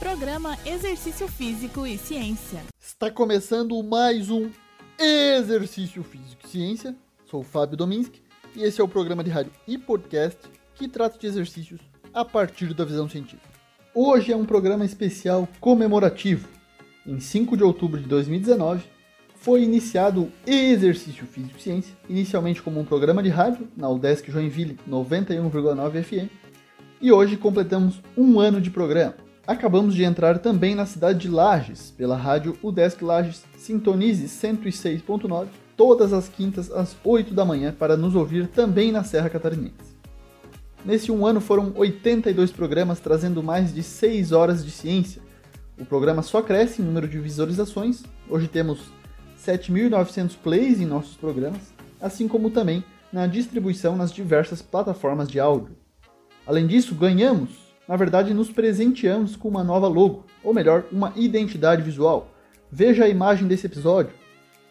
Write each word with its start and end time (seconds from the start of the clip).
Programa 0.00 0.56
Exercício 0.64 1.28
Físico 1.28 1.86
e 1.86 1.98
Ciência. 1.98 2.62
Está 2.80 3.10
começando 3.10 3.82
mais 3.82 4.30
um 4.30 4.48
Exercício 4.98 6.02
Físico 6.02 6.40
e 6.46 6.48
Ciência. 6.48 6.96
Sou 7.26 7.40
o 7.40 7.44
Fábio 7.44 7.76
Dominski 7.76 8.22
e 8.56 8.62
esse 8.62 8.80
é 8.80 8.84
o 8.84 8.88
programa 8.88 9.22
de 9.22 9.28
rádio 9.28 9.52
e 9.68 9.76
podcast 9.76 10.38
que 10.74 10.88
trata 10.88 11.18
de 11.18 11.26
exercícios 11.26 11.82
a 12.14 12.24
partir 12.24 12.72
da 12.72 12.82
visão 12.82 13.10
científica. 13.10 13.46
Hoje 13.94 14.32
é 14.32 14.36
um 14.36 14.46
programa 14.46 14.86
especial 14.86 15.46
comemorativo. 15.60 16.48
Em 17.06 17.20
5 17.20 17.54
de 17.54 17.62
outubro 17.62 18.00
de 18.00 18.08
2019, 18.08 18.82
foi 19.34 19.64
iniciado 19.64 20.22
o 20.22 20.32
Exercício 20.46 21.26
Físico 21.26 21.58
e 21.58 21.62
Ciência, 21.62 21.94
inicialmente 22.08 22.62
como 22.62 22.80
um 22.80 22.86
programa 22.86 23.22
de 23.22 23.28
rádio 23.28 23.68
na 23.76 23.90
UDESC 23.90 24.32
Joinville 24.32 24.78
91,9 24.88 26.02
FM, 26.02 26.32
e 27.02 27.12
hoje 27.12 27.36
completamos 27.36 28.00
um 28.16 28.40
ano 28.40 28.62
de 28.62 28.70
programa. 28.70 29.29
Acabamos 29.50 29.96
de 29.96 30.04
entrar 30.04 30.38
também 30.38 30.76
na 30.76 30.86
cidade 30.86 31.18
de 31.18 31.28
Lages, 31.28 31.90
pela 31.90 32.16
rádio 32.16 32.56
UDESC 32.62 33.02
Lages 33.02 33.42
Sintonize 33.58 34.26
106.9, 34.26 35.48
todas 35.76 36.12
as 36.12 36.28
quintas 36.28 36.70
às 36.70 36.96
8 37.02 37.34
da 37.34 37.44
manhã, 37.44 37.74
para 37.76 37.96
nos 37.96 38.14
ouvir 38.14 38.46
também 38.46 38.92
na 38.92 39.02
Serra 39.02 39.28
Catarinense. 39.28 39.98
Nesse 40.84 41.10
um 41.10 41.26
ano 41.26 41.40
foram 41.40 41.72
82 41.74 42.52
programas 42.52 43.00
trazendo 43.00 43.42
mais 43.42 43.74
de 43.74 43.82
6 43.82 44.30
horas 44.30 44.64
de 44.64 44.70
ciência. 44.70 45.20
O 45.76 45.84
programa 45.84 46.22
só 46.22 46.40
cresce 46.40 46.80
em 46.80 46.84
número 46.84 47.08
de 47.08 47.18
visualizações, 47.18 48.04
hoje 48.28 48.46
temos 48.46 48.92
7.900 49.44 50.36
plays 50.40 50.80
em 50.80 50.86
nossos 50.86 51.16
programas, 51.16 51.74
assim 52.00 52.28
como 52.28 52.50
também 52.50 52.84
na 53.12 53.26
distribuição 53.26 53.96
nas 53.96 54.12
diversas 54.12 54.62
plataformas 54.62 55.26
de 55.26 55.40
áudio. 55.40 55.76
Além 56.46 56.68
disso, 56.68 56.94
ganhamos, 56.94 57.69
na 57.88 57.96
verdade, 57.96 58.32
nos 58.32 58.50
presenteamos 58.50 59.36
com 59.36 59.48
uma 59.48 59.64
nova 59.64 59.88
logo, 59.88 60.26
ou 60.42 60.54
melhor, 60.54 60.84
uma 60.92 61.12
identidade 61.16 61.82
visual. 61.82 62.30
Veja 62.70 63.04
a 63.04 63.08
imagem 63.08 63.48
desse 63.48 63.66
episódio. 63.66 64.12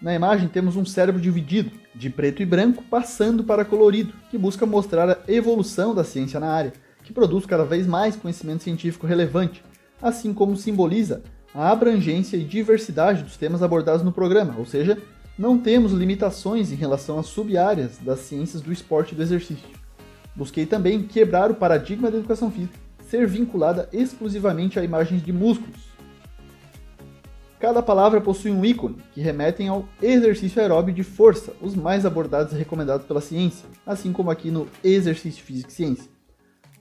Na 0.00 0.14
imagem 0.14 0.48
temos 0.48 0.76
um 0.76 0.84
cérebro 0.84 1.20
dividido, 1.20 1.72
de 1.94 2.08
preto 2.08 2.40
e 2.40 2.46
branco, 2.46 2.84
passando 2.88 3.44
para 3.44 3.64
colorido, 3.64 4.14
que 4.30 4.38
busca 4.38 4.64
mostrar 4.64 5.10
a 5.10 5.18
evolução 5.26 5.94
da 5.94 6.04
ciência 6.04 6.40
na 6.40 6.50
área, 6.50 6.72
que 7.02 7.12
produz 7.12 7.44
cada 7.44 7.64
vez 7.64 7.86
mais 7.86 8.16
conhecimento 8.16 8.62
científico 8.62 9.06
relevante, 9.06 9.62
assim 10.00 10.32
como 10.32 10.56
simboliza 10.56 11.22
a 11.54 11.70
abrangência 11.70 12.36
e 12.36 12.44
diversidade 12.44 13.22
dos 13.22 13.36
temas 13.36 13.62
abordados 13.62 14.04
no 14.04 14.12
programa, 14.12 14.54
ou 14.56 14.64
seja, 14.64 14.96
não 15.36 15.58
temos 15.58 15.92
limitações 15.92 16.70
em 16.70 16.76
relação 16.76 17.18
às 17.18 17.26
sub-áreas 17.26 17.98
das 17.98 18.20
ciências 18.20 18.62
do 18.62 18.72
esporte 18.72 19.12
e 19.12 19.16
do 19.16 19.22
exercício. 19.22 19.68
Busquei 20.34 20.64
também 20.64 21.02
quebrar 21.02 21.50
o 21.50 21.54
paradigma 21.54 22.10
da 22.10 22.18
educação 22.18 22.50
física, 22.50 22.78
ser 23.10 23.26
vinculada 23.26 23.88
exclusivamente 23.92 24.78
a 24.78 24.84
imagens 24.84 25.20
de 25.20 25.32
músculos. 25.32 25.90
Cada 27.58 27.82
palavra 27.82 28.20
possui 28.20 28.52
um 28.52 28.64
ícone 28.64 28.98
que 29.12 29.20
remetem 29.20 29.66
ao 29.66 29.84
exercício 30.00 30.62
aeróbio 30.62 30.94
de 30.94 31.02
força, 31.02 31.52
os 31.60 31.74
mais 31.74 32.06
abordados 32.06 32.52
e 32.52 32.56
recomendados 32.56 33.04
pela 33.04 33.20
ciência, 33.20 33.68
assim 33.84 34.12
como 34.12 34.30
aqui 34.30 34.48
no 34.52 34.68
exercício 34.82 35.42
físico 35.42 35.70
e 35.70 35.72
ciência. 35.72 36.08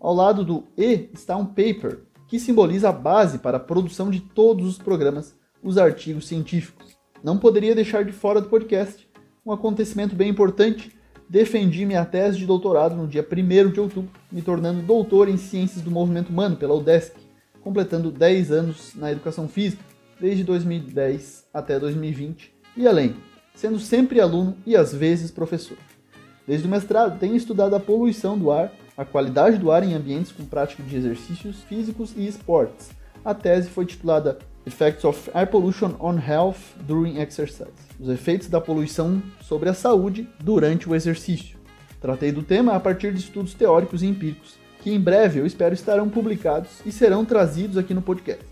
Ao 0.00 0.12
lado 0.12 0.44
do 0.44 0.64
E 0.76 1.08
está 1.14 1.36
um 1.36 1.46
paper, 1.46 2.00
que 2.26 2.40
simboliza 2.40 2.88
a 2.88 2.92
base 2.92 3.38
para 3.38 3.58
a 3.58 3.60
produção 3.60 4.10
de 4.10 4.18
todos 4.18 4.66
os 4.66 4.78
programas, 4.78 5.38
os 5.62 5.78
artigos 5.78 6.26
científicos. 6.26 6.98
Não 7.22 7.38
poderia 7.38 7.74
deixar 7.74 8.04
de 8.04 8.12
fora 8.12 8.40
do 8.40 8.48
podcast 8.48 9.08
um 9.46 9.52
acontecimento 9.52 10.16
bem 10.16 10.28
importante. 10.28 10.90
Defendi 11.28 11.84
minha 11.84 12.04
tese 12.04 12.38
de 12.38 12.46
doutorado 12.46 12.94
no 12.94 13.06
dia 13.06 13.26
1 13.26 13.70
de 13.70 13.80
outubro, 13.80 14.10
me 14.30 14.42
tornando 14.42 14.82
doutor 14.82 15.28
em 15.28 15.36
Ciências 15.36 15.82
do 15.82 15.90
Movimento 15.90 16.30
Humano 16.30 16.56
pela 16.56 16.74
UDESC, 16.74 17.16
completando 17.60 18.10
10 18.12 18.52
anos 18.52 18.92
na 18.94 19.10
educação 19.10 19.48
física, 19.48 19.82
desde 20.20 20.44
2010 20.44 21.46
até 21.52 21.80
2020 21.80 22.52
e 22.76 22.86
além, 22.86 23.16
sendo 23.54 23.78
sempre 23.78 24.20
aluno 24.20 24.56
e 24.64 24.76
às 24.76 24.94
vezes 24.94 25.30
professor. 25.30 25.76
Desde 26.46 26.66
o 26.66 26.70
mestrado, 26.70 27.18
tenho 27.18 27.34
estudado 27.34 27.74
a 27.74 27.80
poluição 27.80 28.38
do 28.38 28.52
ar 28.52 28.72
a 28.96 29.04
qualidade 29.04 29.58
do 29.58 29.70
ar 29.70 29.84
em 29.84 29.94
ambientes 29.94 30.32
com 30.32 30.44
prática 30.44 30.82
de 30.82 30.96
exercícios 30.96 31.62
físicos 31.64 32.14
e 32.16 32.26
esportes. 32.26 32.90
A 33.24 33.34
tese 33.34 33.68
foi 33.68 33.84
titulada 33.84 34.38
Effects 34.66 35.04
of 35.04 35.30
Air 35.32 35.46
Pollution 35.46 35.94
on 36.00 36.18
Health 36.18 36.56
During 36.86 37.20
Exercise 37.20 37.70
Os 38.00 38.08
efeitos 38.08 38.48
da 38.48 38.60
poluição 38.60 39.22
sobre 39.40 39.68
a 39.68 39.74
saúde 39.74 40.28
durante 40.42 40.88
o 40.88 40.94
exercício. 40.94 41.56
Tratei 42.00 42.32
do 42.32 42.42
tema 42.42 42.74
a 42.74 42.80
partir 42.80 43.12
de 43.12 43.20
estudos 43.20 43.54
teóricos 43.54 44.02
e 44.02 44.06
empíricos, 44.06 44.56
que 44.82 44.92
em 44.92 45.00
breve 45.00 45.40
eu 45.40 45.46
espero 45.46 45.74
estarão 45.74 46.08
publicados 46.08 46.80
e 46.84 46.90
serão 46.90 47.24
trazidos 47.24 47.78
aqui 47.78 47.94
no 47.94 48.02
podcast. 48.02 48.44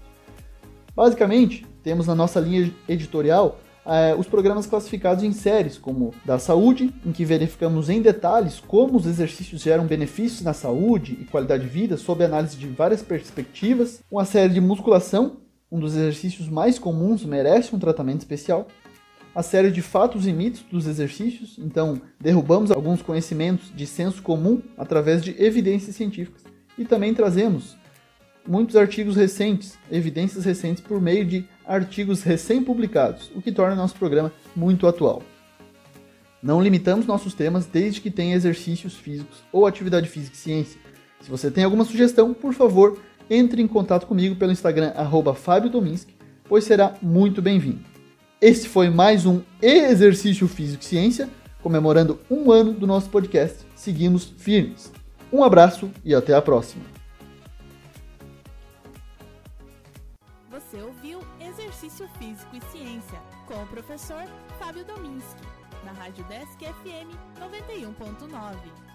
Basicamente, 0.94 1.66
temos 1.82 2.06
na 2.06 2.14
nossa 2.14 2.38
linha 2.38 2.72
editorial 2.88 3.58
é, 3.84 4.14
os 4.14 4.26
programas 4.26 4.66
classificados 4.66 5.22
em 5.22 5.32
séries, 5.32 5.76
como 5.76 6.14
da 6.24 6.38
saúde, 6.38 6.94
em 7.04 7.12
que 7.12 7.24
verificamos 7.24 7.90
em 7.90 8.00
detalhes 8.00 8.60
como 8.60 8.96
os 8.96 9.06
exercícios 9.06 9.62
geram 9.62 9.84
benefícios 9.86 10.42
na 10.42 10.54
saúde 10.54 11.18
e 11.20 11.24
qualidade 11.24 11.64
de 11.64 11.68
vida, 11.68 11.96
sob 11.96 12.24
análise 12.24 12.56
de 12.56 12.66
várias 12.66 13.02
perspectivas. 13.02 14.00
Uma 14.10 14.24
série 14.24 14.54
de 14.54 14.60
musculação, 14.60 15.43
um 15.74 15.80
dos 15.80 15.96
exercícios 15.96 16.48
mais 16.48 16.78
comuns, 16.78 17.24
merece 17.24 17.74
um 17.74 17.80
tratamento 17.80 18.20
especial. 18.20 18.68
A 19.34 19.42
série 19.42 19.72
de 19.72 19.82
fatos 19.82 20.24
e 20.24 20.32
mitos 20.32 20.62
dos 20.70 20.86
exercícios, 20.86 21.56
então 21.58 22.00
derrubamos 22.20 22.70
alguns 22.70 23.02
conhecimentos 23.02 23.72
de 23.74 23.84
senso 23.84 24.22
comum 24.22 24.62
através 24.78 25.20
de 25.24 25.34
evidências 25.36 25.96
científicas. 25.96 26.44
E 26.78 26.84
também 26.84 27.12
trazemos 27.12 27.76
muitos 28.46 28.76
artigos 28.76 29.16
recentes, 29.16 29.76
evidências 29.90 30.44
recentes 30.44 30.80
por 30.80 31.00
meio 31.00 31.24
de 31.24 31.44
artigos 31.66 32.22
recém-publicados, 32.22 33.32
o 33.34 33.42
que 33.42 33.50
torna 33.50 33.74
nosso 33.74 33.96
programa 33.96 34.32
muito 34.54 34.86
atual. 34.86 35.24
Não 36.40 36.62
limitamos 36.62 37.04
nossos 37.04 37.34
temas 37.34 37.66
desde 37.66 38.00
que 38.00 38.12
tenha 38.12 38.36
exercícios 38.36 38.94
físicos 38.94 39.42
ou 39.50 39.66
atividade 39.66 40.08
física 40.08 40.36
e 40.36 40.38
ciência. 40.38 40.80
Se 41.20 41.28
você 41.28 41.50
tem 41.50 41.64
alguma 41.64 41.84
sugestão, 41.84 42.32
por 42.32 42.54
favor, 42.54 42.96
entre 43.28 43.62
em 43.62 43.66
contato 43.66 44.06
comigo 44.06 44.36
pelo 44.36 44.52
Instagram 44.52 44.92
Fábio 45.34 45.70
Dominski, 45.70 46.14
pois 46.48 46.64
será 46.64 46.94
muito 47.00 47.40
bem-vindo. 47.40 47.80
Este 48.40 48.68
foi 48.68 48.90
mais 48.90 49.24
um 49.24 49.40
Exercício 49.62 50.46
Físico 50.46 50.82
e 50.82 50.86
Ciência, 50.86 51.30
comemorando 51.62 52.20
um 52.30 52.52
ano 52.52 52.72
do 52.72 52.86
nosso 52.86 53.08
podcast. 53.08 53.64
Seguimos 53.74 54.34
firmes. 54.36 54.92
Um 55.32 55.42
abraço 55.42 55.90
e 56.04 56.14
até 56.14 56.34
a 56.34 56.42
próxima. 56.42 56.84
Você 60.50 60.80
ouviu 60.82 61.20
Exercício 61.40 62.06
Físico 62.18 62.54
e 62.54 62.60
Ciência 62.70 63.18
com 63.46 63.54
o 63.62 63.66
professor 63.66 64.24
Fábio 64.58 64.84
Dominski, 64.84 65.42
na 65.84 65.92
Rádio 65.92 66.24
Desk 66.24 66.58
FM 66.58 67.10
91.9. 67.40 68.93